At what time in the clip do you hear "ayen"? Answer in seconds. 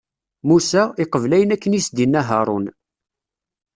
1.35-1.53